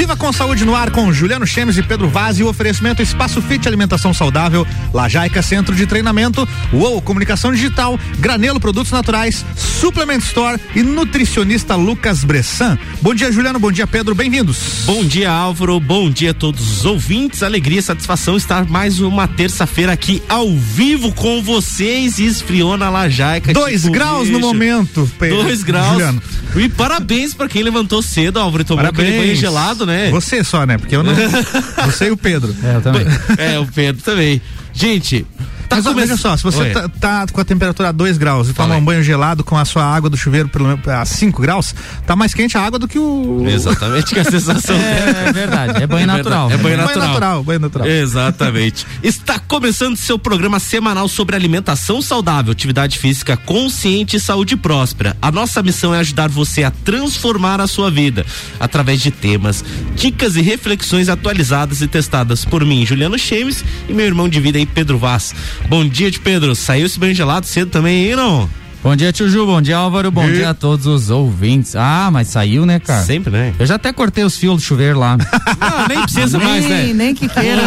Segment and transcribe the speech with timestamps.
[0.00, 3.42] Viva com saúde no ar com Juliano Chemes e Pedro Vaz e o oferecimento Espaço
[3.42, 10.58] Fit Alimentação Saudável, Lajaica Centro de Treinamento, UOL Comunicação Digital, Granelo Produtos Naturais, Suplement Store
[10.74, 12.78] e nutricionista Lucas Bressan.
[13.02, 13.58] Bom dia, Juliano.
[13.58, 14.14] Bom dia, Pedro.
[14.14, 14.84] Bem-vindos.
[14.86, 15.78] Bom dia, Álvaro.
[15.78, 17.42] Bom dia a todos os ouvintes.
[17.42, 22.88] Alegria e satisfação estar mais uma terça-feira aqui ao vivo com vocês e esfriou na
[22.88, 23.52] Lajaica.
[23.52, 25.42] Dois tipo, graus no momento, Pedro.
[25.42, 25.92] Dois graus.
[25.92, 26.22] Juliano.
[26.56, 29.08] E parabéns para quem levantou cedo, Álvaro, e tomou parabéns.
[29.08, 29.89] aquele banho gelado, né?
[30.10, 30.78] Você só, né?
[30.78, 31.14] Porque eu não.
[31.86, 32.54] você e o Pedro.
[32.62, 33.06] É, eu também.
[33.38, 34.40] É, o Pedro também.
[34.72, 35.26] Gente,
[35.70, 38.52] Tá Mas veja só, se você tá, tá, com a temperatura a 2 graus e
[38.52, 41.72] toma um banho gelado com a sua água do chuveiro pelo menos a 5 graus,
[42.04, 43.46] tá mais quente a água do que o.
[43.48, 44.74] Exatamente, que a sensação.
[44.74, 46.50] é, é, verdade, é banho é natural.
[46.50, 46.96] É banho, natural.
[46.96, 47.44] banho natural.
[47.44, 47.86] Banho natural.
[47.86, 48.84] Exatamente.
[49.00, 55.16] Está começando seu programa semanal sobre alimentação saudável, atividade física consciente e saúde próspera.
[55.22, 58.26] A nossa missão é ajudar você a transformar a sua vida
[58.58, 64.06] através de temas, dicas e reflexões atualizadas e testadas por mim, Juliano Chemes, e meu
[64.06, 65.32] irmão de vida aí, Pedro Vaz.
[65.68, 66.54] Bom dia, de Pedro.
[66.54, 68.48] Saiu esse banho gelado cedo também aí, não?
[68.82, 69.44] Bom dia, tio Ju.
[69.44, 70.10] Bom dia, Álvaro.
[70.10, 70.32] Bom e...
[70.32, 71.76] dia a todos os ouvintes.
[71.76, 73.04] Ah, mas saiu, né, cara?
[73.04, 73.52] Sempre, né?
[73.58, 75.18] Eu já até cortei os fios do chuveiro lá.
[75.18, 76.92] Não, nem precisa nem, mais, né?
[76.94, 77.60] Nem que queira.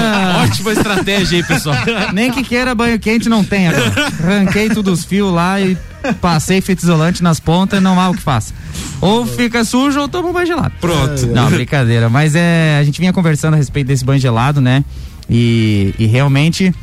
[0.43, 1.75] Ótima estratégia aí, pessoal.
[2.13, 4.07] nem que queira banho quente não tem agora.
[4.23, 5.77] Arranquei todos os fios lá e
[6.19, 8.51] passei fita isolante nas pontas e não há o que faça.
[8.99, 10.73] Ou fica sujo ou toma um banho gelado.
[10.81, 11.27] Pronto.
[11.27, 12.09] Não, brincadeira.
[12.09, 14.83] Mas é, a gente vinha conversando a respeito desse banho gelado, né?
[15.29, 16.73] E, e realmente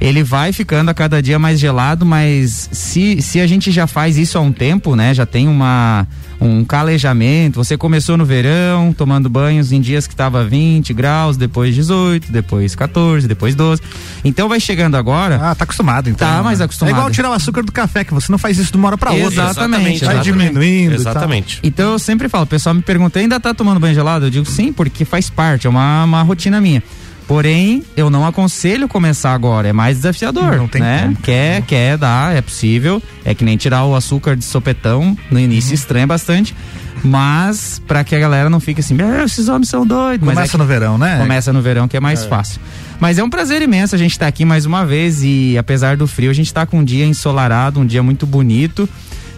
[0.00, 4.16] ele vai ficando a cada dia mais gelado, mas se, se a gente já faz
[4.16, 5.12] isso há um tempo, né?
[5.12, 6.06] Já tem uma
[6.40, 7.62] um calejamento.
[7.62, 12.74] Você começou no verão, tomando banhos em dias que estava 20 graus, depois 18, depois
[12.74, 13.82] 14, depois 12.
[14.24, 15.40] Então vai chegando agora.
[15.42, 16.28] Ah, tá acostumado então.
[16.28, 16.42] Tá né?
[16.42, 16.94] mais acostumado.
[16.94, 18.98] É igual tirar o açúcar do café, que você não faz isso de uma hora
[18.98, 19.50] pra outra.
[19.50, 20.04] Exatamente.
[20.04, 20.94] Vai diminuindo.
[20.94, 21.60] Exatamente.
[21.62, 24.26] Então eu sempre falo, o pessoal me pergunta, ainda tá tomando banho gelado?
[24.26, 26.82] Eu digo sim, porque faz parte, é uma, uma rotina minha.
[27.28, 30.56] Porém, eu não aconselho começar agora, é mais desafiador.
[30.56, 31.02] Não tem né?
[31.02, 31.16] Como.
[31.16, 33.02] Quer, quer dar, é possível.
[33.22, 35.74] É que nem tirar o açúcar de sopetão, no início uhum.
[35.74, 36.56] estranha bastante.
[37.04, 40.26] Mas, para que a galera não fique assim, esses homens são doidos.
[40.26, 41.18] Começa é no verão, né?
[41.18, 42.28] Começa no verão, que é mais é.
[42.28, 42.60] fácil.
[42.98, 45.98] Mas é um prazer imenso a gente estar tá aqui mais uma vez e apesar
[45.98, 48.88] do frio, a gente está com um dia ensolarado, um dia muito bonito.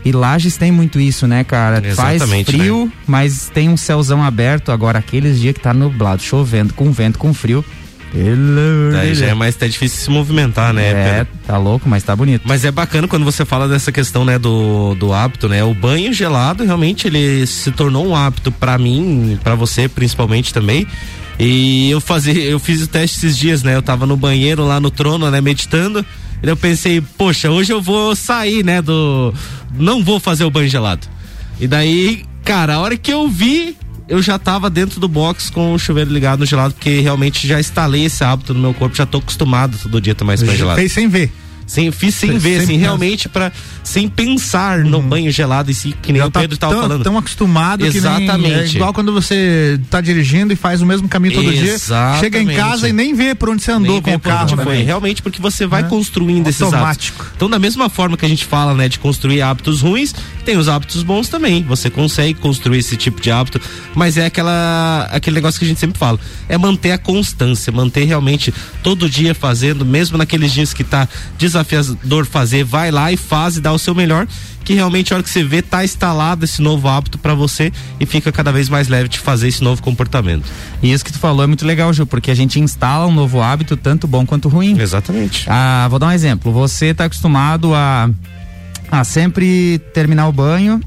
[0.05, 1.85] E Lages tem muito isso, né, cara?
[1.85, 2.93] Exatamente, Faz frio, né?
[3.07, 4.73] mas tem um céuzão aberto.
[4.73, 7.63] Agora, aqueles dias que tá nublado, chovendo, com vento, com frio,
[8.13, 10.91] pelo Daí já é mais até difícil se movimentar, né?
[10.91, 12.43] É, tá louco, mas tá bonito.
[12.45, 15.63] Mas é bacana quando você fala dessa questão, né, do, do hábito, né?
[15.63, 20.87] O banho gelado realmente ele se tornou um hábito para mim, para você principalmente também.
[21.39, 23.75] E eu fazia, eu fiz o teste esses dias, né?
[23.75, 26.05] Eu tava no banheiro lá no trono, né, meditando.
[26.43, 29.33] E eu pensei, poxa, hoje eu vou sair, né, do
[29.75, 31.07] não vou fazer o banho gelado.
[31.61, 33.77] E daí, cara, a hora que eu vi,
[34.11, 37.61] eu já tava dentro do box com o chuveiro ligado no gelado, porque realmente já
[37.61, 40.79] instalei esse hábito no meu corpo, já tô acostumado todo dia tomar esse banho gelado.
[40.79, 41.33] Fez sem ver.
[41.71, 43.53] Sem, fiz sem, sem ver, assim, realmente para
[43.85, 44.91] sem pensar uhum.
[44.91, 47.05] no banho gelado e si, que nem Já o tá Pedro tá tão, falando.
[47.05, 48.43] Tão acostumado Exatamente.
[48.43, 52.21] Nem, é igual quando você tá dirigindo e faz o mesmo caminho todo Exatamente.
[52.21, 54.57] dia, chega em casa e nem vê por onde você andou nem com o carro.
[54.57, 54.65] Né?
[54.65, 54.83] Foi.
[54.83, 55.85] Realmente porque você vai é.
[55.85, 56.65] construindo Automático.
[56.65, 57.37] esses hábitos.
[57.37, 60.13] Então da mesma forma que a gente fala, né, de construir hábitos ruins,
[60.45, 61.63] tem os hábitos bons também.
[61.63, 63.61] Você consegue construir esse tipo de hábito,
[63.95, 68.03] mas é aquela aquele negócio que a gente sempre fala, é manter a constância, manter
[68.07, 73.17] realmente todo dia fazendo, mesmo naqueles dias que tá desafiado desafiador fazer, vai lá e
[73.17, 74.27] faz e dá o seu melhor,
[74.65, 78.07] que realmente a hora que você vê tá instalado esse novo hábito para você e
[78.07, 80.45] fica cada vez mais leve de fazer esse novo comportamento.
[80.83, 83.41] E isso que tu falou é muito legal, Ju, porque a gente instala um novo
[83.41, 84.79] hábito tanto bom quanto ruim.
[84.79, 85.45] Exatamente.
[85.49, 86.53] Ah, vou dar um exemplo.
[86.53, 88.11] Você tá acostumado a
[88.91, 90.81] a sempre terminar o banho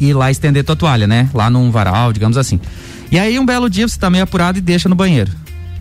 [0.00, 1.28] e ir lá estender tua toalha, né?
[1.34, 2.58] Lá num varal, digamos assim.
[3.10, 5.30] E aí um belo dia você tá meio apurado e deixa no banheiro.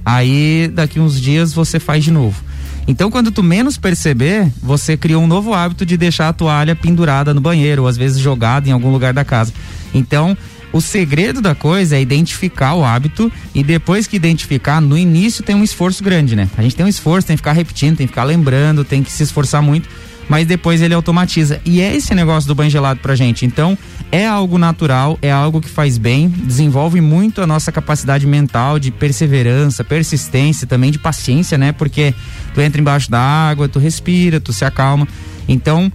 [0.06, 2.44] Aí daqui uns dias você faz de novo.
[2.88, 7.34] Então, quando tu menos perceber, você criou um novo hábito de deixar a toalha pendurada
[7.34, 9.53] no banheiro, ou às vezes jogada em algum lugar da casa.
[9.94, 10.36] Então,
[10.74, 15.56] o segredo da coisa é identificar o hábito e depois que identificar, no início tem
[15.56, 16.50] um esforço grande, né?
[16.57, 19.12] A gente tem um esforço, tem que ficar repetindo, tem que ficar lembrando, tem que
[19.12, 19.88] se esforçar muito
[20.31, 21.60] mas depois ele automatiza.
[21.66, 23.45] E é esse negócio do banho gelado pra gente.
[23.45, 23.78] Então,
[24.10, 28.92] é algo natural, é algo que faz bem, desenvolve muito a nossa capacidade mental de
[28.92, 31.74] perseverança, persistência, também de paciência, né?
[31.74, 32.13] Porque
[32.54, 35.06] tu entra embaixo da água, tu respira, tu se acalma.
[35.50, 35.92] Então,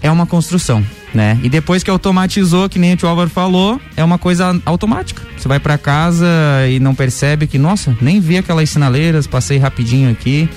[0.00, 1.36] é uma construção, né?
[1.42, 5.20] E depois que automatizou, que nem o Álvaro falou, é uma coisa automática.
[5.36, 6.28] Você vai para casa
[6.70, 10.48] e não percebe que, nossa, nem vi aquelas sinaleiras, passei rapidinho aqui.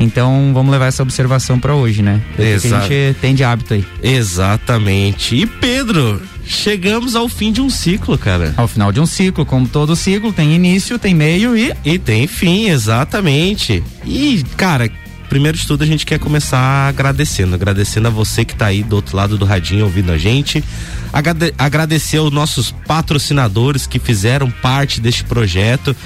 [0.00, 2.22] Então vamos levar essa observação para hoje, né?
[2.38, 2.74] Exato.
[2.74, 3.84] a gente tem de hábito aí.
[4.02, 5.36] Exatamente.
[5.36, 8.54] E Pedro, chegamos ao fim de um ciclo, cara.
[8.56, 11.72] Ao final de um ciclo, como todo ciclo, tem início, tem meio e.
[11.84, 13.82] E tem fim, exatamente.
[14.04, 14.88] E, cara,
[15.28, 18.96] primeiro de tudo a gente quer começar agradecendo, agradecendo a você que está aí do
[18.96, 20.64] outro lado do radinho ouvindo a gente,
[21.12, 25.96] Agrade agradecer aos nossos patrocinadores que fizeram parte deste projeto.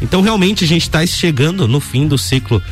[0.00, 2.62] Então realmente a gente está chegando no fim do ciclo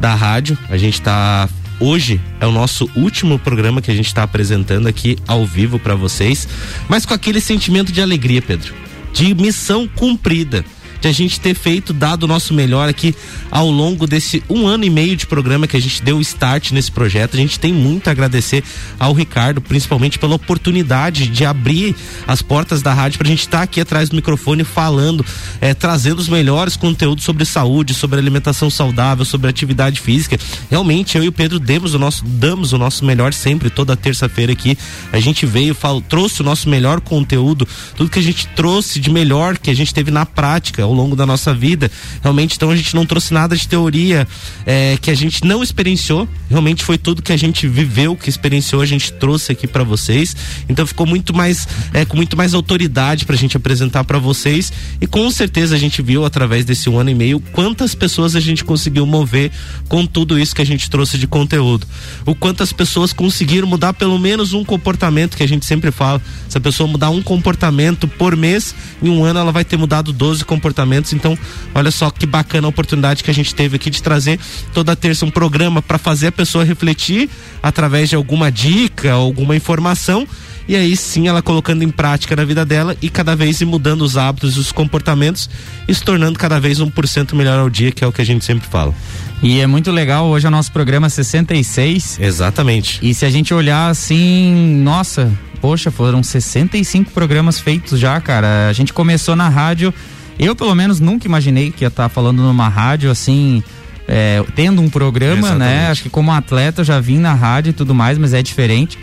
[0.00, 0.56] da rádio.
[0.68, 1.48] A gente está
[1.80, 5.94] hoje é o nosso último programa que a gente está apresentando aqui ao vivo para
[5.94, 6.48] vocês,
[6.88, 8.74] mas com aquele sentimento de alegria, Pedro,
[9.12, 10.64] de missão cumprida
[11.00, 13.14] de a gente ter feito, dado o nosso melhor aqui
[13.50, 16.90] ao longo desse um ano e meio de programa que a gente deu start nesse
[16.90, 17.34] projeto.
[17.34, 18.64] A gente tem muito a agradecer
[18.98, 21.94] ao Ricardo, principalmente pela oportunidade de abrir
[22.26, 25.24] as portas da rádio para a gente estar tá aqui atrás do microfone falando,
[25.60, 30.38] é, trazendo os melhores conteúdos sobre saúde, sobre alimentação saudável, sobre atividade física.
[30.70, 34.52] Realmente, eu e o Pedro demos o nosso, damos o nosso melhor sempre, toda terça-feira
[34.52, 34.76] aqui.
[35.12, 35.76] A gente veio,
[36.08, 37.66] trouxe o nosso melhor conteúdo,
[37.96, 41.14] tudo que a gente trouxe de melhor que a gente teve na prática ao longo
[41.14, 41.90] da nossa vida.
[42.22, 44.26] Realmente, então a gente não trouxe nada de teoria
[44.66, 46.26] é, que a gente não experienciou.
[46.48, 50.34] Realmente foi tudo que a gente viveu, que experienciou, a gente trouxe aqui para vocês.
[50.68, 54.72] Então ficou muito mais, é, com muito mais autoridade pra gente apresentar para vocês.
[55.00, 58.40] E com certeza a gente viu através desse um ano e meio quantas pessoas a
[58.40, 59.50] gente conseguiu mover
[59.88, 61.86] com tudo isso que a gente trouxe de conteúdo.
[62.24, 66.20] O quantas pessoas conseguiram mudar pelo menos um comportamento que a gente sempre fala.
[66.48, 70.12] Se a pessoa mudar um comportamento por mês, em um ano ela vai ter mudado
[70.12, 71.12] 12 comportamentos comportamentos.
[71.12, 71.36] Então,
[71.74, 74.38] olha só que bacana a oportunidade que a gente teve aqui de trazer
[74.72, 77.28] toda terça um programa para fazer a pessoa refletir
[77.62, 80.26] através de alguma dica, alguma informação
[80.68, 84.18] e aí sim ela colocando em prática na vida dela e cada vez mudando os
[84.18, 85.48] hábitos e os comportamentos
[85.88, 88.20] e se tornando cada vez um por cento melhor ao dia, que é o que
[88.20, 88.94] a gente sempre fala.
[89.42, 92.18] E é muito legal, hoje é o nosso programa 66.
[92.20, 92.98] Exatamente.
[93.00, 98.68] E se a gente olhar assim, nossa, poxa, foram 65 programas feitos já, cara.
[98.68, 99.94] A gente começou na rádio
[100.38, 103.62] eu, pelo menos, nunca imaginei que ia estar tá falando numa rádio assim.
[104.10, 105.48] É, tendo um programa, né?
[105.48, 105.58] Exatamente.
[105.58, 105.90] né?
[105.90, 108.98] Acho que como atleta eu já vim na rádio e tudo mais, mas é diferente.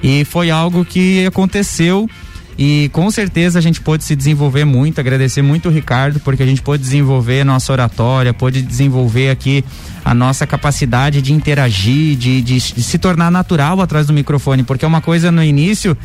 [0.00, 2.08] E foi algo que aconteceu
[2.56, 6.46] e com certeza a gente pôde se desenvolver muito, agradecer muito o Ricardo, porque a
[6.46, 9.64] gente pôde desenvolver nossa oratória, pôde desenvolver aqui
[10.04, 14.84] a nossa capacidade de interagir, de, de, de se tornar natural atrás do microfone, porque
[14.84, 15.96] é uma coisa no início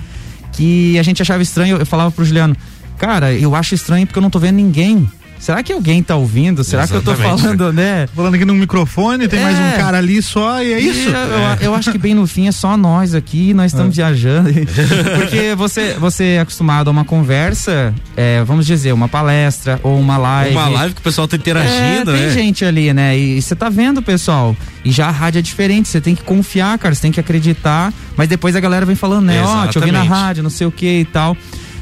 [0.52, 2.58] que a gente achava estranho, eu falava pro Juliano,
[3.00, 5.10] cara, eu acho estranho porque eu não tô vendo ninguém.
[5.40, 6.66] Será que alguém tá ouvindo?
[6.66, 7.06] Será Exatamente.
[7.06, 8.07] que eu tô falando, né?
[8.13, 9.44] Falando aqui no microfone, tem é.
[9.44, 9.78] mais um é.
[9.78, 11.07] cara ali só e é isso.
[11.07, 11.57] Eu, é.
[11.62, 14.04] eu, acho que bem no fim é só nós aqui, nós estamos é.
[14.04, 14.50] viajando.
[15.18, 20.18] Porque você, você é acostumado a uma conversa, é, vamos dizer, uma palestra ou uma
[20.18, 20.56] live.
[20.56, 22.34] Uma live que o pessoal tá interagindo, é, tem né?
[22.34, 23.18] gente ali, né?
[23.18, 24.54] E você tá vendo, pessoal.
[24.84, 27.94] E já a rádio é diferente, você tem que confiar, cara, você tem que acreditar.
[28.18, 29.42] Mas depois a galera vem falando, né?
[29.42, 31.38] Ó, oh, te ouvi na rádio, não sei o que e tal.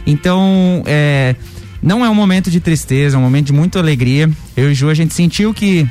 [0.08, 1.36] Então, é,
[1.84, 4.30] não é um momento de tristeza, é um momento de muita alegria.
[4.56, 5.88] Eu e Ju, a gente sentiu que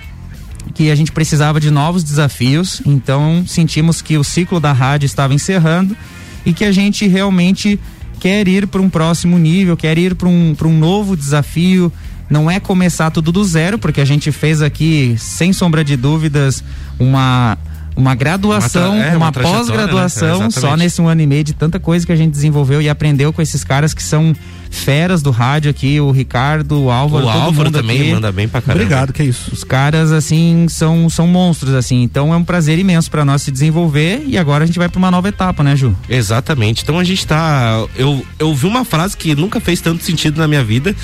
[0.75, 5.33] que a gente precisava de novos desafios, então sentimos que o ciclo da rádio estava
[5.33, 5.97] encerrando
[6.45, 7.79] e que a gente realmente
[8.19, 11.93] quer ir para um próximo nível, quer ir para um, um novo desafio.
[12.29, 16.65] Não é começar tudo do zero, porque a gente fez aqui, sem sombra de dúvidas,
[16.99, 17.57] uma
[17.97, 20.51] uma graduação, uma, é, uma, uma pós-graduação, né?
[20.51, 23.33] só nesse um ano e meio de tanta coisa que a gente desenvolveu e aprendeu
[23.33, 24.37] com esses caras que são
[24.71, 28.13] feras do rádio aqui, o Ricardo, o Álvaro, o Álvaro também aqui.
[28.13, 28.85] manda bem pra caramba.
[28.85, 29.51] Obrigado, que é isso.
[29.53, 33.51] Os caras assim são são monstros assim, então é um prazer imenso para nós se
[33.51, 35.97] desenvolver e agora a gente vai para uma nova etapa, né, Ju?
[36.09, 36.83] Exatamente.
[36.83, 40.47] Então a gente tá eu eu vi uma frase que nunca fez tanto sentido na
[40.47, 40.95] minha vida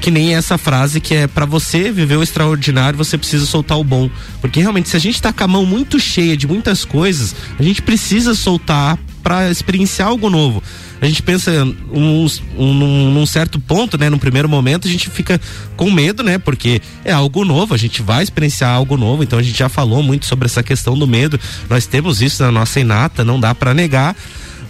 [0.00, 3.84] que nem essa frase que é para você viver o extraordinário, você precisa soltar o
[3.84, 4.10] bom.
[4.40, 7.62] Porque realmente, se a gente tá com a mão muito cheia de muitas coisas, a
[7.62, 10.62] gente precisa soltar para experienciar algo novo.
[11.00, 11.50] A gente pensa
[11.92, 12.26] um,
[12.58, 14.10] um, num, num, certo ponto, né?
[14.10, 15.40] No primeiro momento, a gente fica
[15.76, 16.38] com medo, né?
[16.38, 19.22] Porque é algo novo, a gente vai experienciar algo novo.
[19.22, 21.38] Então a gente já falou muito sobre essa questão do medo.
[21.68, 24.14] Nós temos isso na nossa inata, não dá para negar.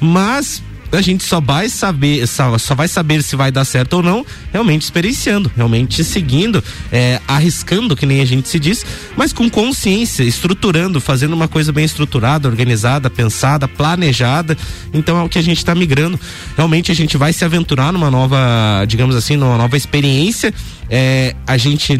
[0.00, 4.02] Mas a gente só vai saber, só, só, vai saber se vai dar certo ou
[4.02, 8.84] não, realmente experienciando, realmente seguindo, é, arriscando, que nem a gente se diz,
[9.16, 14.56] mas com consciência, estruturando, fazendo uma coisa bem estruturada, organizada, pensada, planejada.
[14.92, 16.18] Então é o que a gente está migrando.
[16.56, 20.52] Realmente a gente vai se aventurar numa nova, digamos assim, numa nova experiência
[20.90, 21.96] é, a gente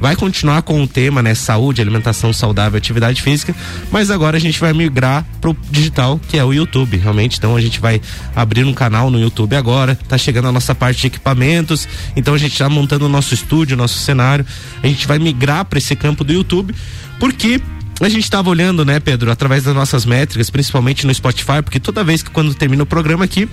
[0.00, 1.34] vai continuar com o tema, né?
[1.34, 3.54] Saúde, alimentação saudável, atividade física,
[3.90, 7.36] mas agora a gente vai migrar pro digital, que é o YouTube, realmente.
[7.36, 8.00] Então a gente vai
[8.38, 12.38] abrir um canal no YouTube agora, tá chegando a nossa parte de equipamentos, então a
[12.38, 14.46] gente tá montando o nosso estúdio, nosso cenário.
[14.80, 16.72] A gente vai migrar para esse campo do YouTube,
[17.18, 17.60] porque
[18.00, 22.04] a gente estava olhando, né, Pedro, através das nossas métricas, principalmente no Spotify, porque toda
[22.04, 23.48] vez que quando termina o programa aqui,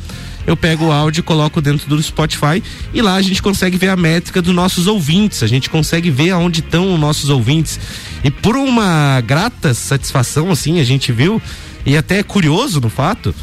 [0.45, 2.61] eu pego o áudio e coloco dentro do Spotify
[2.93, 6.29] e lá a gente consegue ver a métrica dos nossos ouvintes, a gente consegue ver
[6.29, 7.79] aonde estão os nossos ouvintes.
[8.23, 11.41] E por uma grata satisfação, assim, a gente viu,
[11.83, 13.33] e até curioso no fato,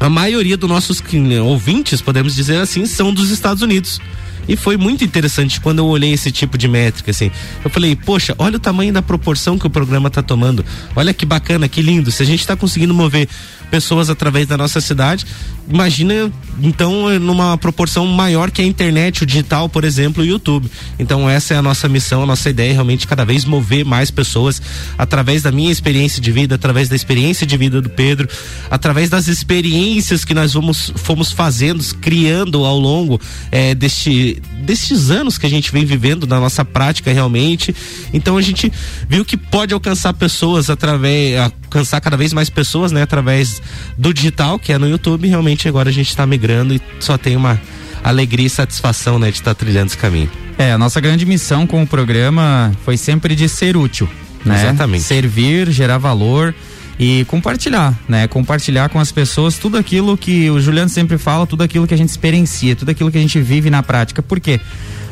[0.00, 1.02] a maioria dos nossos
[1.44, 4.00] ouvintes, podemos dizer assim, são dos Estados Unidos.
[4.48, 7.30] E foi muito interessante quando eu olhei esse tipo de métrica, assim.
[7.62, 10.64] Eu falei, poxa, olha o tamanho da proporção que o programa está tomando.
[10.96, 12.10] Olha que bacana, que lindo.
[12.10, 13.28] Se a gente está conseguindo mover
[13.70, 15.24] pessoas através da nossa cidade.
[15.70, 20.68] Imagina, então, numa proporção maior que a internet, o digital, por exemplo, o YouTube.
[20.98, 24.10] Então, essa é a nossa missão, a nossa ideia é realmente cada vez mover mais
[24.10, 24.62] pessoas
[24.96, 28.26] através da minha experiência de vida, através da experiência de vida do Pedro,
[28.70, 33.20] através das experiências que nós vamos, fomos fazendo, criando ao longo
[33.52, 37.76] é, deste, destes anos que a gente vem vivendo na nossa prática realmente.
[38.12, 38.72] Então, a gente
[39.06, 43.57] viu que pode alcançar pessoas através, alcançar cada vez mais pessoas, né, através
[43.96, 47.36] do digital, que é no YouTube, realmente agora a gente está migrando e só tem
[47.36, 47.60] uma
[48.02, 50.30] alegria e satisfação, né, de estar tá trilhando esse caminho.
[50.56, 54.08] É, a nossa grande missão com o programa foi sempre de ser útil,
[54.44, 54.60] né?
[54.60, 55.04] Exatamente.
[55.04, 56.54] Servir, gerar valor
[56.98, 58.26] e compartilhar, né?
[58.26, 61.96] Compartilhar com as pessoas tudo aquilo que o Juliano sempre fala, tudo aquilo que a
[61.96, 64.20] gente experiencia, tudo aquilo que a gente vive na prática.
[64.20, 64.60] Por quê?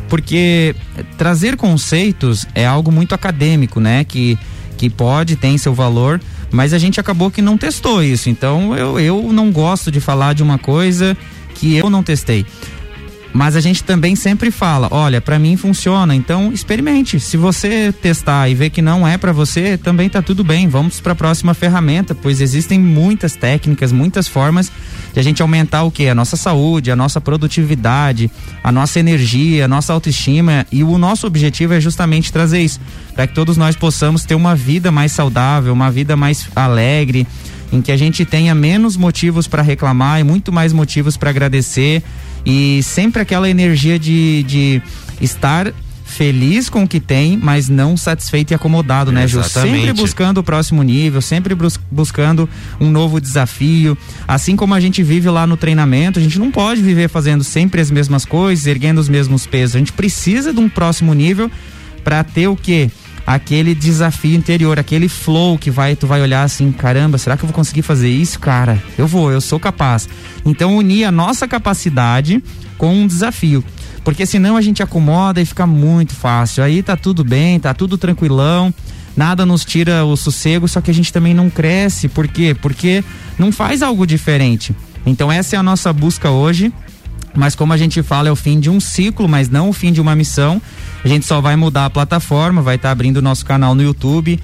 [0.08, 0.74] Porque
[1.16, 4.02] trazer conceitos é algo muito acadêmico, né?
[4.02, 4.36] Que,
[4.76, 8.28] que pode, tem seu valor, mas a gente acabou que não testou isso.
[8.28, 11.16] Então eu, eu não gosto de falar de uma coisa
[11.54, 12.44] que eu não testei.
[13.36, 17.20] Mas a gente também sempre fala, olha, para mim funciona, então experimente.
[17.20, 20.66] Se você testar e ver que não é para você, também tá tudo bem.
[20.68, 24.72] Vamos para a próxima ferramenta, pois existem muitas técnicas, muitas formas
[25.12, 26.08] de a gente aumentar o que?
[26.08, 28.30] A nossa saúde, a nossa produtividade,
[28.64, 32.80] a nossa energia, a nossa autoestima e o nosso objetivo é justamente trazer isso,
[33.14, 37.26] para que todos nós possamos ter uma vida mais saudável, uma vida mais alegre,
[37.70, 42.02] em que a gente tenha menos motivos para reclamar e muito mais motivos para agradecer
[42.46, 44.82] e sempre aquela energia de, de
[45.20, 45.72] estar
[46.06, 49.42] feliz com o que tem, mas não satisfeito e acomodado, né, Ju?
[49.42, 52.48] Sempre buscando o próximo nível, sempre bus buscando
[52.80, 53.98] um novo desafio.
[54.26, 57.80] Assim como a gente vive lá no treinamento, a gente não pode viver fazendo sempre
[57.80, 59.76] as mesmas coisas, erguendo os mesmos pesos.
[59.76, 61.50] A gente precisa de um próximo nível
[62.04, 62.88] para ter o quê?
[63.26, 67.48] Aquele desafio interior, aquele flow que vai, tu vai olhar assim, caramba, será que eu
[67.48, 68.80] vou conseguir fazer isso, cara?
[68.96, 70.08] Eu vou, eu sou capaz.
[70.44, 72.42] Então unir a nossa capacidade
[72.78, 73.64] com um desafio.
[74.04, 76.62] Porque senão a gente acomoda e fica muito fácil.
[76.62, 78.72] Aí tá tudo bem, tá tudo tranquilão,
[79.16, 82.08] nada nos tira o sossego, só que a gente também não cresce.
[82.08, 82.54] Por quê?
[82.54, 83.02] Porque
[83.36, 84.72] não faz algo diferente.
[85.04, 86.72] Então essa é a nossa busca hoje.
[87.34, 89.92] Mas como a gente fala, é o fim de um ciclo, mas não o fim
[89.92, 90.62] de uma missão.
[91.06, 93.80] A gente só vai mudar a plataforma, vai estar tá abrindo o nosso canal no
[93.80, 94.40] YouTube.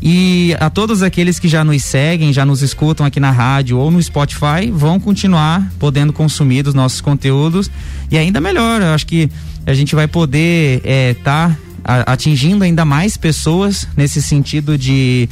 [0.00, 3.90] E a todos aqueles que já nos seguem, já nos escutam aqui na rádio ou
[3.90, 7.70] no Spotify, vão continuar podendo consumir os nossos conteúdos.
[8.10, 9.28] E ainda melhor, eu acho que
[9.66, 15.28] a gente vai poder estar é, tá atingindo ainda mais pessoas nesse sentido de,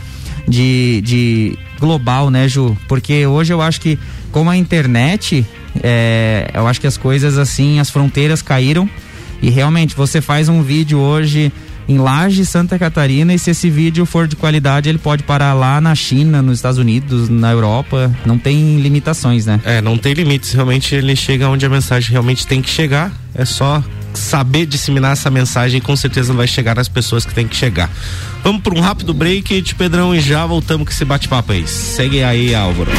[0.46, 2.76] de, de global, né, Ju?
[2.86, 3.98] Porque hoje eu acho que,
[4.30, 5.42] como a internet,
[5.82, 8.86] é, eu acho que as coisas assim, as fronteiras caíram
[9.42, 11.52] e realmente, você faz um vídeo hoje
[11.88, 15.80] em Laje, Santa Catarina, e se esse vídeo for de qualidade, ele pode parar lá
[15.80, 18.12] na China, nos Estados Unidos, na Europa.
[18.24, 19.60] Não tem limitações, né?
[19.64, 20.52] É, não tem limites.
[20.52, 23.12] Realmente ele chega onde a mensagem realmente tem que chegar.
[23.34, 23.82] É só
[24.14, 27.90] saber disseminar essa mensagem e com certeza vai chegar nas pessoas que tem que chegar.
[28.42, 31.66] Vamos para um rápido break, de Pedrão, e já voltamos com esse bate-papo aí.
[31.68, 32.90] Segue aí, Álvaro.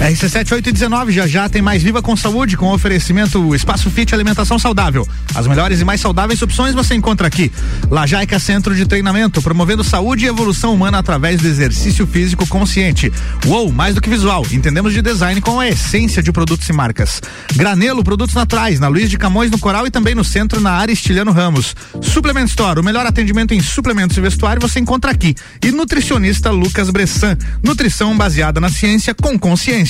[0.00, 5.08] RC7819 já já tem mais Viva com Saúde com oferecimento Espaço Fit Alimentação Saudável.
[5.34, 7.50] As melhores e mais saudáveis opções você encontra aqui.
[7.90, 13.10] Lajaica Centro de Treinamento, promovendo saúde e evolução humana através do exercício físico consciente.
[13.46, 17.22] Uou, mais do que visual, entendemos de design com a essência de produtos e marcas.
[17.54, 20.92] Granelo, produtos naturais, na Luiz de Camões no Coral e também no centro na área
[20.92, 21.74] Estilhano Ramos.
[22.02, 25.34] Suplement Store, o melhor atendimento em suplementos e vestuário você encontra aqui.
[25.62, 29.85] E nutricionista Lucas Bressan, nutrição baseada na ciência com consciência.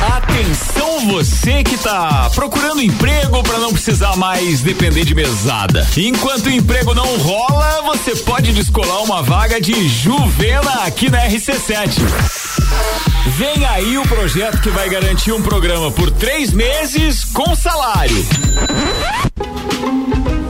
[0.00, 5.86] Atenção você que tá procurando emprego para não precisar mais depender de mesada.
[5.96, 13.09] Enquanto o emprego não rola, você pode descolar uma vaga de Juvena aqui na RC7.
[13.26, 18.26] Vem aí o projeto que vai garantir um programa por três meses com salário.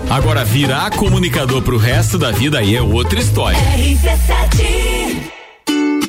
[0.08, 3.58] Agora virar comunicador pro resto da vida aí é outra história.
[3.58, 5.39] RC7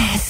[0.00, 0.29] Yes.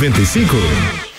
[0.01, 1.10] 95.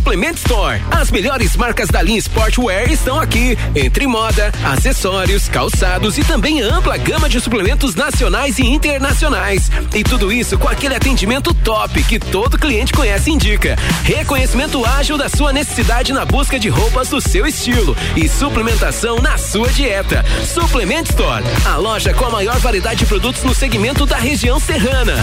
[0.00, 0.80] Suplement Store.
[0.90, 6.96] As melhores marcas da linha Sportwear estão aqui, entre moda, acessórios, calçados e também ampla
[6.96, 9.70] gama de suplementos nacionais e internacionais.
[9.94, 13.76] E tudo isso com aquele atendimento top que todo cliente conhece e indica.
[14.02, 19.36] Reconhecimento ágil da sua necessidade na busca de roupas do seu estilo e suplementação na
[19.36, 20.24] sua dieta.
[20.46, 25.16] Suplement Store, a loja com a maior variedade de produtos no segmento da região serrana.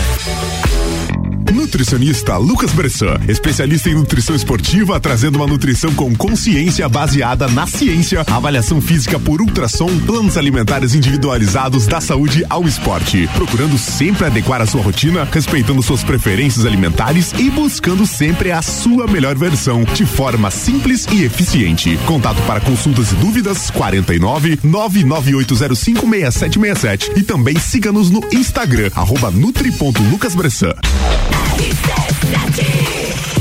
[1.53, 8.23] Nutricionista Lucas Bressan, especialista em nutrição esportiva, trazendo uma nutrição com consciência baseada na ciência,
[8.27, 14.65] avaliação física por ultrassom, planos alimentares individualizados da saúde ao esporte, procurando sempre adequar a
[14.65, 20.51] sua rotina, respeitando suas preferências alimentares e buscando sempre a sua melhor versão, de forma
[20.51, 21.97] simples e eficiente.
[22.05, 30.73] Contato para consultas e dúvidas 49 99805 6767 e também siga-nos no Instagram arroba nutri.lucasbressan.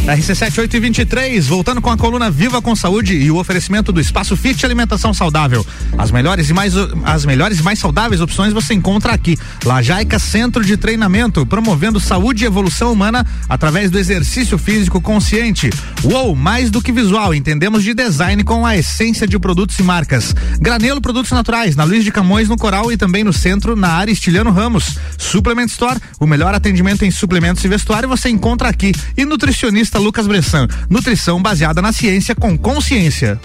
[0.07, 4.01] RC7 8 e 23, voltando com a coluna Viva com Saúde e o oferecimento do
[4.01, 5.67] Espaço Fit Alimentação Saudável.
[5.99, 9.37] As melhores e mais as melhores e mais saudáveis opções você encontra aqui.
[9.65, 15.71] Lajaica Centro de Treinamento, promovendo saúde e evolução humana através do exercício físico consciente.
[16.05, 20.33] Uou, mais do que visual, entendemos de design com a essência de produtos e marcas.
[20.61, 24.13] Granelo Produtos Naturais, na Luiz de Camões, no Coral e também no centro, na área
[24.13, 24.99] Estiliano Ramos.
[25.19, 28.93] Suplement Store, o melhor atendimento em suplementos e vestuário você encontra aqui.
[29.17, 30.67] E nutricionista Lucas Bressan.
[30.89, 33.41] Nutrição baseada na ciência com consciência.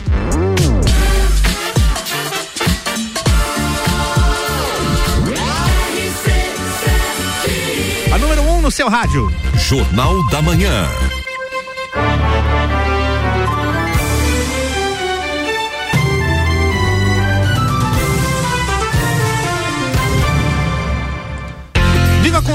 [8.12, 9.32] A número 1 um no seu rádio.
[9.56, 10.88] Jornal da Manhã.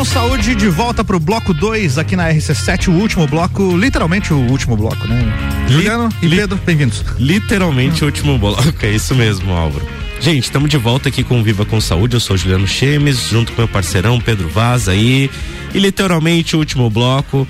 [0.07, 4.77] Saúde de volta pro bloco 2 aqui na RC7, o último bloco, literalmente o último
[4.77, 5.21] bloco, né?
[5.69, 7.05] Juliano e li- Pedro, bem-vindos.
[7.19, 9.87] Literalmente o último bloco, é isso mesmo, Álvaro.
[10.21, 12.15] Gente, estamos de volta aqui com Viva com Saúde.
[12.17, 15.31] Eu sou Juliano Chemes, junto com meu parceirão Pedro Vaz aí.
[15.75, 17.47] E literalmente o último bloco.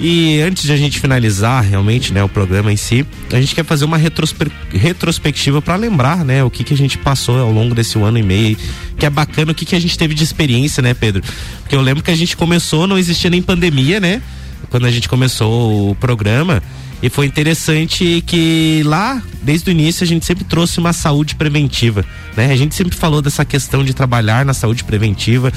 [0.00, 3.64] E antes de a gente finalizar realmente, né, o programa em si, a gente quer
[3.64, 7.74] fazer uma retrospe- retrospectiva para lembrar, né, o que que a gente passou ao longo
[7.74, 8.56] desse ano e meio,
[8.96, 11.22] que é bacana, o que que a gente teve de experiência, né, Pedro?
[11.62, 14.22] Porque eu lembro que a gente começou, não existia nem pandemia, né?
[14.70, 16.62] Quando a gente começou o programa,
[17.00, 22.04] e foi interessante que lá, desde o início, a gente sempre trouxe uma saúde preventiva,
[22.36, 22.50] né?
[22.50, 25.52] A gente sempre falou dessa questão de trabalhar na saúde preventiva,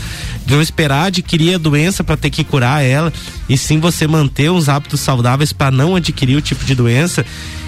[0.46, 3.12] de não esperar adquirir a doença para ter que curar ela,
[3.50, 7.26] e sim você manter uns hábitos saudáveis para não adquirir o tipo de doença.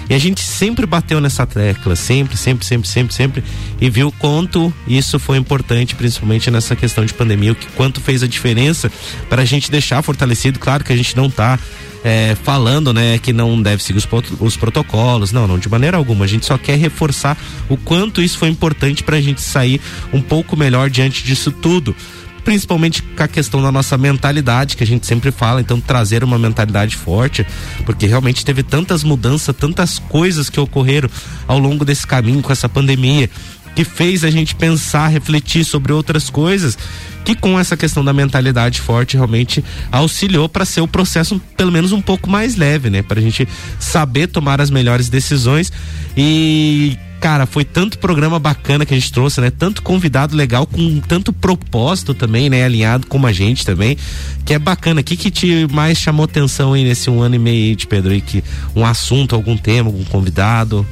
[0.08, 3.44] E a gente sempre bateu nessa tecla, sempre, sempre, sempre, sempre, sempre,
[3.80, 8.22] e viu quanto isso foi importante, principalmente nessa questão de pandemia, o que quanto fez
[8.22, 8.90] a diferença
[9.28, 10.58] para a gente deixar fortalecido.
[10.58, 11.58] Claro que a gente não está
[12.04, 15.32] é, falando, né, que não deve seguir os, os, protocolos.
[15.32, 16.26] Não, não, de maneira alguma.
[16.26, 17.36] A gente só quer reforçar
[17.68, 19.80] o quanto isso foi importante para a gente sair
[20.12, 21.96] um pouco melhor diante disso tudo
[22.44, 26.38] principalmente com a questão da nossa mentalidade, que a gente sempre fala, então trazer uma
[26.38, 27.46] mentalidade forte,
[27.84, 31.08] porque realmente teve tantas mudanças, tantas coisas que ocorreram
[31.48, 33.30] ao longo desse caminho com essa pandemia,
[33.74, 36.78] que fez a gente pensar, refletir sobre outras coisas,
[37.24, 41.90] que com essa questão da mentalidade forte realmente auxiliou para ser o processo pelo menos
[41.90, 43.02] um pouco mais leve, né?
[43.02, 43.48] Para a gente
[43.80, 45.72] saber tomar as melhores decisões
[46.16, 49.50] e cara, foi tanto programa bacana que a gente trouxe, né?
[49.50, 52.62] Tanto convidado legal, com tanto propósito também, né?
[52.62, 53.96] Alinhado com a gente também,
[54.44, 55.00] que é bacana.
[55.00, 57.86] O que que te mais chamou atenção aí nesse um ano e meio aí de
[57.86, 58.44] Pedro aí, que
[58.76, 60.86] um assunto, algum tema, algum convidado?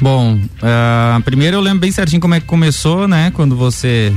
[0.00, 3.30] Bom, uh, primeiro eu lembro bem certinho como é que começou, né?
[3.30, 4.12] Quando você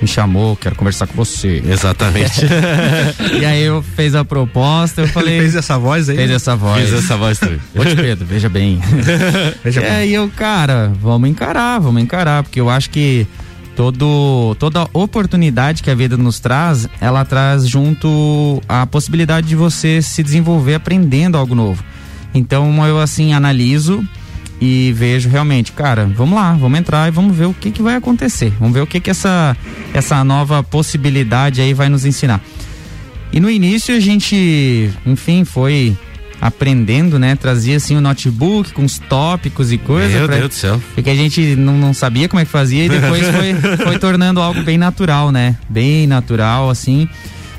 [0.00, 1.62] me chamou, quero conversar com você.
[1.66, 2.40] Exatamente.
[3.38, 5.34] e aí eu fez a proposta, eu falei.
[5.34, 6.16] Ele fez essa voz aí?
[6.16, 6.88] Fez essa voz.
[6.88, 7.60] Fez essa voz também.
[7.74, 8.80] Ô, Pedro, veja bem.
[9.62, 9.92] veja e bem.
[9.92, 13.26] aí eu, cara, vamos encarar, vamos encarar, porque eu acho que
[13.76, 20.02] todo, toda oportunidade que a vida nos traz, ela traz junto a possibilidade de você
[20.02, 21.82] se desenvolver aprendendo algo novo.
[22.34, 24.06] Então eu assim analiso
[24.60, 27.94] e vejo realmente, cara, vamos lá, vamos entrar e vamos ver o que, que vai
[27.94, 28.52] acontecer.
[28.60, 29.56] Vamos ver o que, que essa,
[29.94, 32.42] essa nova possibilidade aí vai nos ensinar.
[33.32, 35.96] E no início a gente, enfim, foi
[36.40, 37.36] aprendendo, né?
[37.36, 40.12] Trazia assim o notebook com os tópicos e coisas.
[40.12, 40.36] Meu pra...
[40.36, 40.82] Deus do céu.
[40.94, 44.40] Porque a gente não, não sabia como é que fazia e depois foi, foi tornando
[44.40, 45.56] algo bem natural, né?
[45.68, 47.08] Bem natural, assim.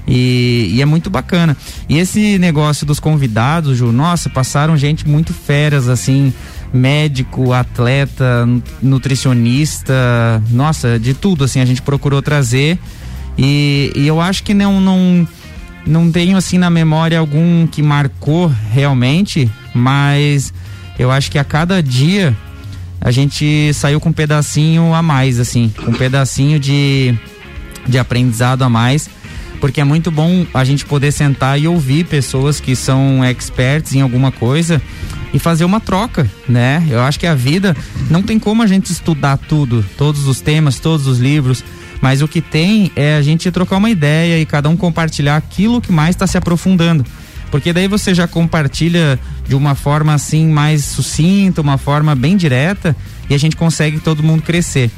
[0.07, 1.55] E, e, é muito bacana.
[1.87, 6.33] E esse negócio dos convidados, Ju, nossa, passaram gente muito feras, assim,
[6.73, 8.47] médico, atleta,
[8.81, 12.79] nutricionista, nossa, de tudo assim a gente procurou trazer.
[13.37, 15.27] E, e eu acho que não não
[15.85, 20.53] não tenho assim na memória algum que marcou realmente, mas
[20.97, 22.35] eu acho que a cada dia
[22.99, 27.17] a gente saiu com um pedacinho a mais assim, um pedacinho de
[27.87, 29.09] de aprendizado a mais
[29.61, 34.01] porque é muito bom a gente poder sentar e ouvir pessoas que são experts em
[34.01, 34.81] alguma coisa
[35.31, 36.85] e fazer uma troca, né?
[36.89, 37.77] Eu acho que a vida
[38.09, 41.63] não tem como a gente estudar tudo, todos os temas, todos os livros,
[42.01, 45.79] mas o que tem é a gente trocar uma ideia e cada um compartilhar aquilo
[45.79, 47.05] que mais está se aprofundando.
[47.51, 52.95] Porque daí você já compartilha de uma forma assim mais sucinta, uma forma bem direta
[53.29, 54.89] e a gente consegue todo mundo crescer.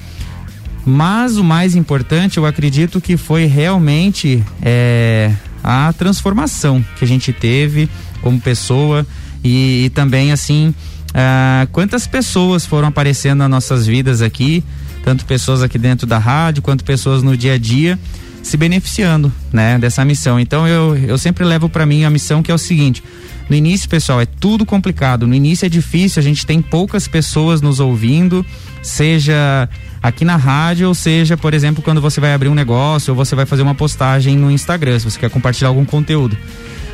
[0.86, 5.32] Mas o mais importante, eu acredito que foi realmente é,
[5.64, 7.90] a transformação que a gente teve
[8.22, 9.06] como pessoa
[9.44, 10.74] e, e também assim
[11.10, 14.64] uh, quantas pessoas foram aparecendo nas nossas vidas aqui,
[15.04, 17.98] tanto pessoas aqui dentro da rádio quanto pessoas no dia a dia
[18.42, 20.38] se beneficiando, né, dessa missão.
[20.38, 23.02] Então eu, eu sempre levo para mim a missão que é o seguinte:
[23.50, 25.26] no início, pessoal, é tudo complicado.
[25.26, 28.46] No início é difícil, a gente tem poucas pessoas nos ouvindo,
[28.82, 29.70] seja
[30.04, 33.36] aqui na rádio, ou seja, por exemplo, quando você vai abrir um negócio ou você
[33.36, 36.38] vai fazer uma postagem no Instagram, se você quer compartilhar algum conteúdo.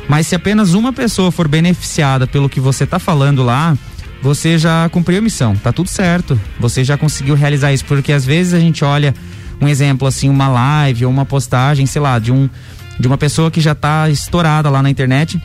[0.08, 3.76] Mas se apenas uma pessoa for beneficiada pelo que você está falando lá,
[4.22, 6.40] você já cumpriu a missão, tá tudo certo.
[6.60, 9.12] Você já conseguiu realizar isso, porque às vezes a gente olha
[9.60, 12.48] um exemplo assim, uma live ou uma postagem, sei lá, de um
[12.98, 15.40] de uma pessoa que já está estourada lá na internet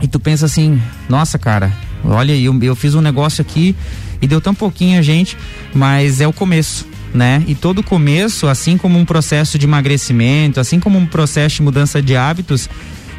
[0.00, 1.72] e tu pensa assim, nossa, cara,
[2.04, 3.74] olha, eu, eu fiz um negócio aqui
[4.22, 5.36] e deu tão pouquinho a gente,
[5.74, 6.86] mas é o começo.
[7.14, 7.44] Né?
[7.46, 12.02] E todo começo, assim como um processo de emagrecimento, assim como um processo de mudança
[12.02, 12.68] de hábitos,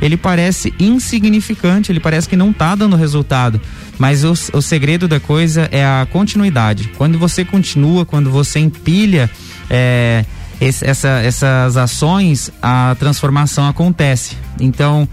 [0.01, 3.59] ele parece insignificante, ele parece que não está dando resultado.
[3.97, 6.91] Mas o, o segredo da coisa é a continuidade.
[6.97, 9.29] Quando você continua, quando você empilha
[9.69, 10.25] é,
[10.59, 14.35] esse, essa, essas ações, a transformação acontece.
[14.59, 15.07] Então,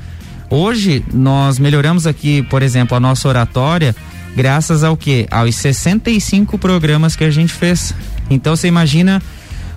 [0.51, 3.95] hoje nós melhoramos aqui, por exemplo, a nossa oratória
[4.35, 5.27] graças ao que?
[5.31, 7.95] Aos 65 programas que a gente fez.
[8.35, 9.23] Então você imagina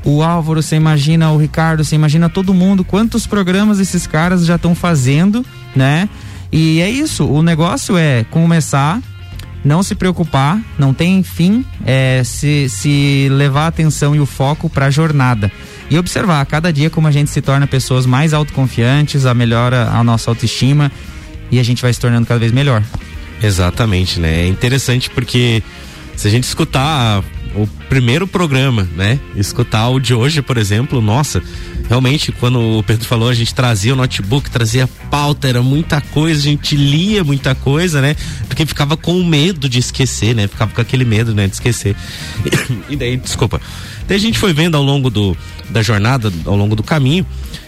[0.04, 4.56] o Álvaro, você imagina o Ricardo, você imagina todo mundo, quantos programas esses caras já
[4.56, 5.44] estão fazendo,
[5.76, 6.08] né?
[6.52, 9.02] E é isso, o negócio é começar,
[9.63, 14.70] não se preocupar, não tem fim, é se, se levar a atenção e o foco
[14.70, 15.52] para a jornada.
[15.89, 19.89] E observar a cada dia como a gente se torna pessoas mais autoconfiantes, a melhora
[19.89, 20.91] a nossa autoestima
[21.52, 22.84] e a gente vai se tornando cada vez melhor.
[23.41, 24.44] Exatamente, né?
[24.44, 25.63] É interessante porque
[26.15, 27.24] se a gente escutar
[27.56, 29.20] o primeiro programa, né?
[29.36, 31.41] Escutar o de hoje, por exemplo, nossa,
[31.88, 36.39] realmente, quando o Pedro falou, a gente trazia o notebook, trazia pauta, era muita coisa,
[36.39, 38.15] a gente lia muita coisa, né?
[38.48, 40.48] Porque ficava com medo de esquecer, né?
[40.48, 41.48] Ficava com aquele medo, né?
[41.48, 41.96] De esquecer.
[42.89, 43.60] E daí, desculpa.
[44.08, 45.36] Daí a gente foi vendo ao longo do,
[45.70, 47.26] da jornada, ao longo do caminho,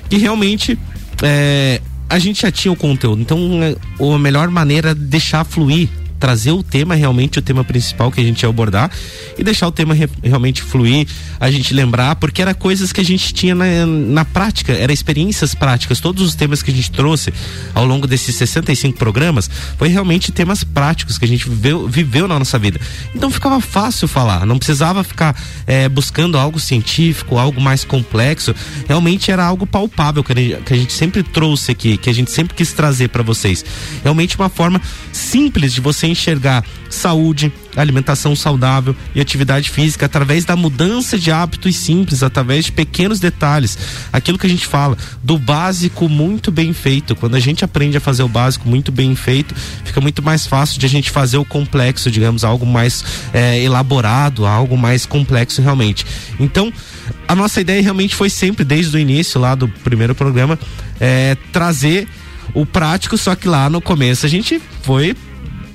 [0.09, 0.77] que realmente
[1.23, 3.21] é, a gente já tinha o conteúdo.
[3.21, 3.75] Então, é,
[4.13, 8.23] a melhor maneira é deixar fluir trazer o tema realmente o tema principal que a
[8.23, 8.91] gente ia abordar
[9.37, 11.07] e deixar o tema re, realmente fluir,
[11.39, 15.53] a gente lembrar, porque era coisas que a gente tinha na, na prática, era experiências
[15.53, 15.99] práticas.
[15.99, 17.33] Todos os temas que a gente trouxe
[17.73, 22.39] ao longo desses 65 programas foi realmente temas práticos que a gente viveu, viveu na
[22.39, 22.79] nossa vida.
[23.13, 28.55] Então ficava fácil falar, não precisava ficar é, buscando algo científico, algo mais complexo.
[28.87, 32.73] Realmente era algo palpável que a gente, sempre trouxe aqui, que a gente sempre quis
[32.73, 33.63] trazer para vocês.
[34.03, 40.55] Realmente uma forma simples de você enxergar saúde, alimentação saudável e atividade física através da
[40.55, 43.77] mudança de hábitos simples, através de pequenos detalhes.
[44.11, 47.15] Aquilo que a gente fala do básico muito bem feito.
[47.15, 50.79] Quando a gente aprende a fazer o básico muito bem feito, fica muito mais fácil
[50.79, 56.05] de a gente fazer o complexo, digamos, algo mais é, elaborado, algo mais complexo realmente.
[56.39, 56.71] Então,
[57.27, 60.57] a nossa ideia realmente foi sempre, desde o início lá do primeiro programa,
[60.99, 62.07] é, trazer
[62.53, 65.15] o prático, só que lá no começo a gente foi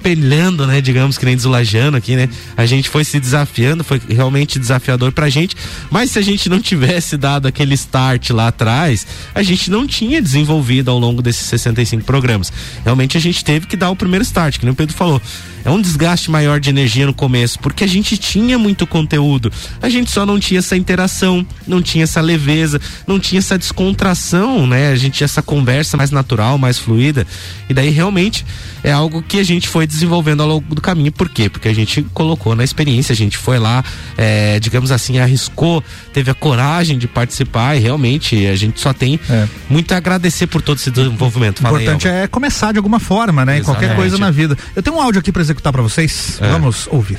[0.02, 0.80] espelhando, né?
[0.80, 2.28] Digamos que nem deslajando aqui, né?
[2.56, 5.56] A gente foi se desafiando, foi realmente desafiador pra gente.
[5.90, 10.20] Mas se a gente não tivesse dado aquele start lá atrás, a gente não tinha
[10.20, 12.52] desenvolvido ao longo desses 65 programas.
[12.84, 15.22] Realmente a gente teve que dar o primeiro start, que nem o Pedro falou
[15.64, 19.88] é um desgaste maior de energia no começo, porque a gente tinha muito conteúdo, a
[19.88, 24.88] gente só não tinha essa interação, não tinha essa leveza, não tinha essa descontração, né?
[24.88, 27.26] A gente tinha essa conversa mais natural, mais fluida,
[27.68, 28.44] e daí realmente
[28.82, 31.12] é algo que a gente foi desenvolvendo ao longo do caminho.
[31.12, 31.48] Por quê?
[31.48, 33.84] Porque a gente colocou na experiência, a gente foi lá,
[34.16, 39.20] é, digamos assim, arriscou, teve a coragem de participar e realmente a gente só tem
[39.28, 39.46] é.
[39.68, 41.60] muito a agradecer por todo esse desenvolvimento.
[41.60, 43.58] O importante aí, é começar de alguma forma, né?
[43.58, 44.56] Em qualquer coisa na vida.
[44.74, 46.38] Eu tenho um áudio aqui para executar para vocês.
[46.40, 46.50] É.
[46.50, 47.18] Vamos ouvir.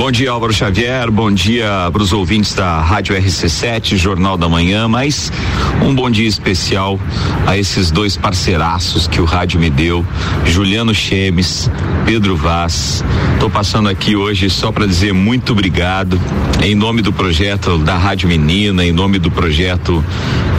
[0.00, 1.10] Bom dia, Álvaro Xavier.
[1.10, 4.88] Bom dia para os ouvintes da Rádio RC7, Jornal da Manhã.
[4.88, 5.30] Mas
[5.82, 6.98] um bom dia especial
[7.46, 10.02] a esses dois parceiraços que o rádio me deu,
[10.46, 11.70] Juliano Chemes,
[12.06, 13.04] Pedro Vaz.
[13.34, 16.18] Estou passando aqui hoje só para dizer muito obrigado
[16.62, 20.02] em nome do projeto da Rádio Menina, em nome do projeto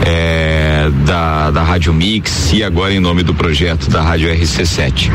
[0.06, 5.10] é, da, da Rádio Mix e agora em nome do projeto da Rádio RC7.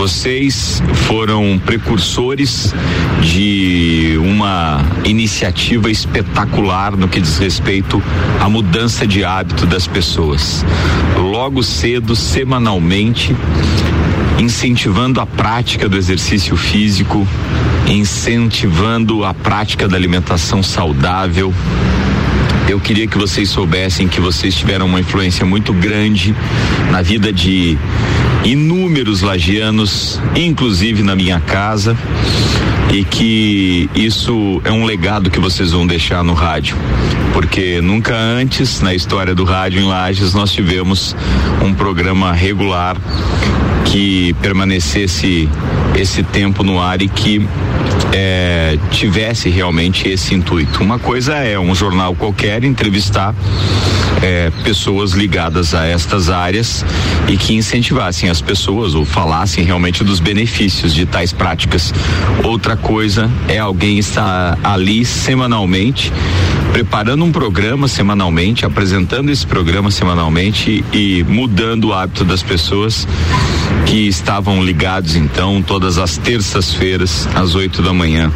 [0.00, 2.74] Vocês foram precursores
[3.20, 8.02] de uma iniciativa espetacular no que diz respeito
[8.40, 10.64] à mudança de hábito das pessoas.
[11.18, 13.36] Logo cedo, semanalmente,
[14.38, 17.28] incentivando a prática do exercício físico,
[17.86, 21.52] incentivando a prática da alimentação saudável,
[22.70, 26.32] eu queria que vocês soubessem que vocês tiveram uma influência muito grande
[26.90, 27.76] na vida de
[28.44, 31.96] inúmeros lagianos, inclusive na minha casa,
[32.92, 36.76] e que isso é um legado que vocês vão deixar no rádio.
[37.32, 41.16] Porque nunca antes na história do rádio em Lages nós tivemos
[41.60, 42.96] um programa regular
[43.84, 45.48] que permanecesse
[45.96, 47.44] esse tempo no ar e que
[48.12, 50.82] é, tivesse realmente esse intuito.
[50.82, 53.34] Uma coisa é um jornal qualquer entrevistar
[54.22, 56.84] é, pessoas ligadas a estas áreas
[57.28, 61.92] e que incentivassem as pessoas ou falassem realmente dos benefícios de tais práticas.
[62.44, 66.12] Outra coisa é alguém estar ali semanalmente
[66.72, 73.08] preparando um programa semanalmente, apresentando esse programa semanalmente e mudando o hábito das pessoas
[73.86, 78.30] que estavam ligados então todas as terças-feiras às oito da manhã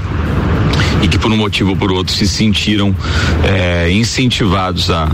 [1.02, 2.94] e que por um motivo ou por outro se sentiram
[3.44, 5.10] é, incentivados a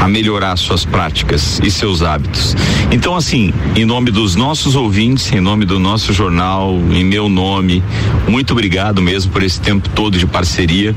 [0.00, 2.54] a melhorar suas práticas e seus hábitos.
[2.90, 7.82] Então, assim, em nome dos nossos ouvintes, em nome do nosso jornal, em meu nome,
[8.28, 10.94] muito obrigado mesmo por esse tempo todo de parceria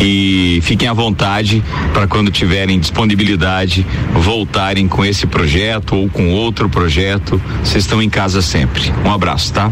[0.00, 6.68] e fiquem à vontade para quando tiverem disponibilidade voltarem com esse projeto ou com outro
[6.68, 7.40] projeto.
[7.62, 8.92] Vocês estão em casa sempre.
[9.04, 9.70] Um abraço, tá?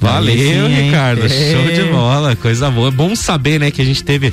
[0.00, 1.28] Valeu, Sim, Ricardo.
[1.28, 2.88] Show de bola, coisa boa.
[2.88, 4.32] É bom saber, né, que a gente teve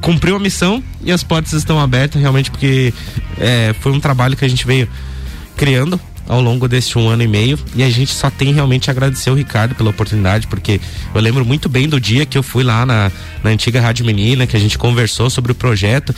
[0.00, 2.92] cumpriu a missão e as portas estão abertas realmente porque
[3.38, 4.88] é, foi um trabalho que a gente veio
[5.56, 5.98] criando
[6.28, 9.30] ao longo deste um ano e meio e a gente só tem realmente a agradecer
[9.30, 10.80] o Ricardo pela oportunidade porque
[11.14, 13.10] eu lembro muito bem do dia que eu fui lá na,
[13.42, 16.14] na antiga Rádio Menina que a gente conversou sobre o projeto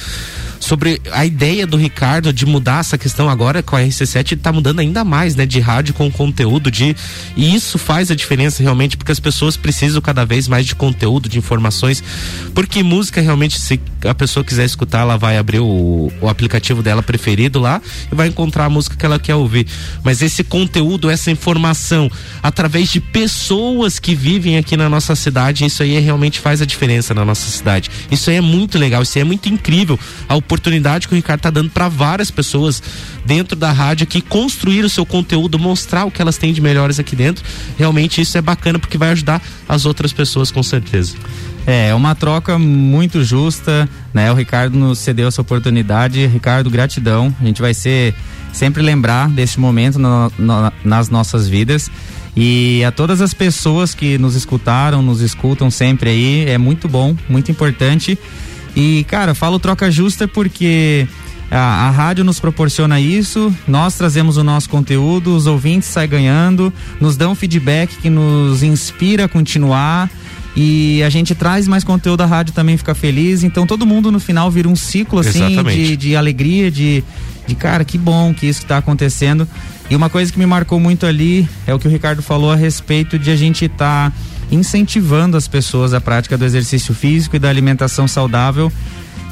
[0.61, 4.81] sobre a ideia do Ricardo de mudar essa questão agora com a RC7 tá mudando
[4.81, 5.47] ainda mais, né?
[5.47, 6.95] De rádio com conteúdo, de
[7.37, 11.29] e isso faz a diferença realmente porque as pessoas precisam cada vez mais de conteúdo,
[11.29, 12.03] de informações,
[12.55, 17.03] porque música realmente se a pessoa quiser escutar, ela vai abrir o, o aplicativo dela
[17.03, 19.67] preferido lá e vai encontrar a música que ela quer ouvir.
[20.03, 22.11] Mas esse conteúdo, essa informação
[22.43, 27.15] através de pessoas que vivem aqui na nossa cidade, isso aí realmente faz a diferença
[27.15, 27.91] na nossa cidade.
[28.11, 29.99] Isso aí é muito legal, isso aí é muito incrível.
[30.29, 32.83] A oportunidade que o Ricardo tá dando para várias pessoas
[33.27, 36.99] dentro da rádio aqui construir o seu conteúdo, mostrar o que elas têm de melhores
[36.99, 37.45] aqui dentro.
[37.77, 41.15] Realmente isso é bacana porque vai ajudar as outras pessoas com certeza.
[41.67, 44.33] É, é uma troca muito justa, né?
[44.33, 46.27] O Ricardo nos cedeu essa oportunidade.
[46.27, 47.35] Ricardo, gratidão.
[47.39, 48.15] A gente vai ser
[48.55, 51.91] sempre lembrar desse momento no, no, nas nossas vidas.
[52.35, 57.15] E a todas as pessoas que nos escutaram, nos escutam sempre aí, é muito bom,
[57.29, 58.19] muito importante.
[58.79, 61.05] E, cara, falo troca justa porque
[61.51, 66.73] a, a, rádio nos proporciona isso, nós trazemos o nosso conteúdo, os ouvintes saem ganhando,
[67.01, 70.09] nos dão feedback que nos inspira a continuar
[70.55, 74.21] e a gente traz mais conteúdo, a rádio também fica feliz, então todo mundo no
[74.21, 77.03] final vira um ciclo assim de, de alegria, de,
[77.49, 79.49] de cara, que bom que isso está acontecendo.
[79.91, 82.57] E uma coisa que me marcou muito ali é o que o Ricardo falou a
[82.57, 84.17] respeito de a gente estar tá
[84.51, 88.73] incentivando as pessoas à prática do exercício físico e da alimentação saudável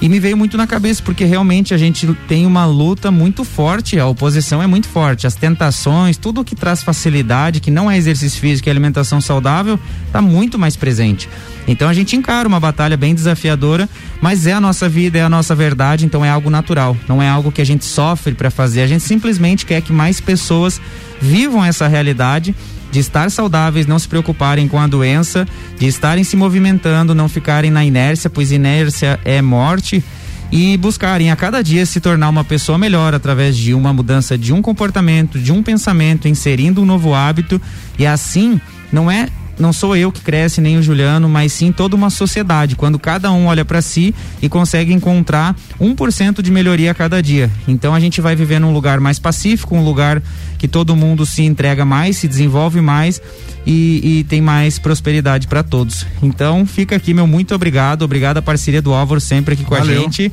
[0.01, 3.99] e me veio muito na cabeça, porque realmente a gente tem uma luta muito forte,
[3.99, 8.39] a oposição é muito forte, as tentações, tudo que traz facilidade, que não é exercício
[8.39, 11.29] físico e alimentação saudável, está muito mais presente.
[11.67, 13.89] Então a gente encara uma batalha bem desafiadora,
[14.21, 17.29] mas é a nossa vida, é a nossa verdade, então é algo natural, não é
[17.29, 20.81] algo que a gente sofre para fazer, a gente simplesmente quer que mais pessoas
[21.21, 22.55] vivam essa realidade
[22.97, 25.47] de estar saudáveis, não se preocuparem com a doença,
[25.79, 30.03] de estarem se movimentando, não ficarem na inércia, pois inércia é morte
[30.51, 34.51] e buscarem a cada dia se tornar uma pessoa melhor através de uma mudança de
[34.51, 37.61] um comportamento, de um pensamento, inserindo um novo hábito
[37.99, 38.59] e assim
[38.91, 42.77] não é não sou eu que cresce nem o Juliano, mas sim toda uma sociedade,
[42.77, 47.51] quando cada um olha para si e consegue encontrar 1% de melhoria a cada dia.
[47.67, 50.23] Então a gente vai viver num lugar mais pacífico, um lugar
[50.59, 53.21] que todo mundo se entrega mais, se desenvolve mais
[53.67, 56.07] e, e tem mais prosperidade para todos.
[56.23, 60.01] Então fica aqui meu muito obrigado, obrigado a parceria do Álvaro sempre aqui com Valeu.
[60.01, 60.33] a gente.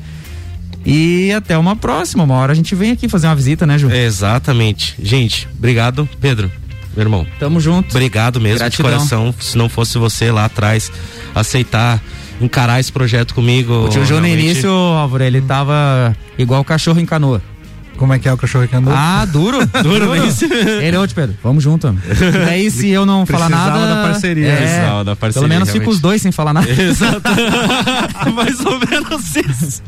[0.86, 2.26] E até uma próxima.
[2.26, 3.90] Uma hora a gente vem aqui fazer uma visita, né, Ju?
[3.90, 4.96] Exatamente.
[5.02, 6.52] Gente, obrigado, Pedro
[6.96, 7.28] meu irmão.
[7.40, 7.90] Tamo junto.
[7.92, 8.92] Obrigado mesmo Gratidão.
[8.92, 9.36] de coração.
[9.40, 10.92] Se não fosse você lá atrás
[11.34, 12.02] aceitar
[12.42, 13.86] encarar esse projeto comigo.
[13.86, 17.42] O tio João no início, Álvaro, ele tava igual cachorro em canoa.
[18.04, 18.94] Como é que é o cachorro que andou?
[18.94, 20.14] Ah, duro, duro.
[20.14, 21.38] Ele é outro, Pedro.
[21.42, 21.88] Vamos junto.
[21.88, 22.02] Homem.
[22.46, 23.96] Daí se eu não falar nada.
[23.96, 24.46] da parceria.
[24.46, 25.48] É, Precisava da parceria.
[25.48, 25.90] Pelo menos realmente.
[25.90, 26.68] os dois sem falar nada.
[26.70, 27.22] Exato.
[28.36, 29.82] Mais ou menos isso.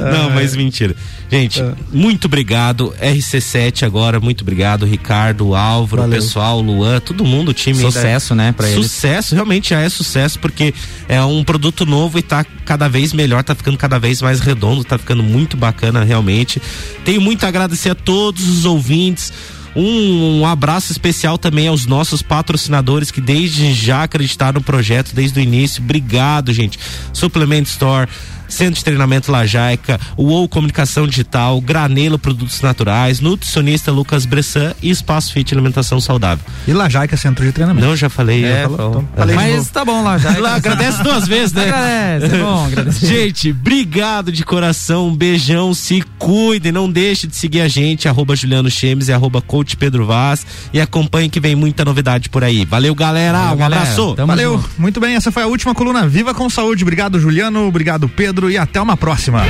[0.00, 0.96] Não, mas mentira.
[1.30, 1.74] Gente, é.
[1.92, 2.94] muito obrigado.
[2.98, 4.86] RC7 agora, muito obrigado.
[4.86, 6.18] Ricardo, Álvaro, Valeu.
[6.18, 7.78] pessoal, Luan, todo mundo, o time.
[7.78, 8.86] Sucesso, né, pra eles.
[8.86, 10.72] Sucesso, realmente já é sucesso, porque
[11.08, 14.82] é um produto novo e tá cada vez melhor, tá ficando cada vez mais redondo,
[14.82, 16.62] tá ficando muito bacana realmente.
[17.04, 19.32] Tenho muito a agradecer a todos os ouvintes.
[19.74, 25.40] Um, um, abraço especial também aos nossos patrocinadores que desde já acreditaram no projeto desde
[25.40, 25.82] o início.
[25.82, 26.78] Obrigado, gente.
[27.12, 28.08] Suplement Store,
[28.48, 35.32] Centro de Treinamento Lajaica, UOL Comunicação Digital, Granelo Produtos Naturais, Nutricionista Lucas Bressan e Espaço
[35.32, 36.44] Fit Alimentação Saudável.
[36.66, 37.86] E Lajaica Centro de Treinamento.
[37.86, 38.44] Não, já falei.
[38.44, 40.40] É, já falou, então, falei Mas tá bom, Lajaica.
[40.40, 41.68] Lá, agradece duas vezes, né?
[41.68, 43.06] Agradece, é bom, agradece.
[43.06, 48.36] Gente, obrigado de coração, um beijão, se cuidem, não deixe de seguir a gente, arroba
[48.36, 52.64] Juliano Chemes e arroba Coach Pedro Vaz e acompanhe que vem muita novidade por aí.
[52.64, 53.82] Valeu, galera, Valeu, um galera.
[53.82, 54.14] abraço.
[54.14, 54.70] Tamo Valeu, junto.
[54.78, 56.82] muito bem, essa foi a última coluna Viva com Saúde.
[56.84, 59.44] Obrigado, Juliano, obrigado, Pedro e até uma próxima.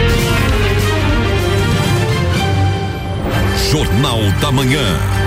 [3.71, 5.24] Jornal da Manhã.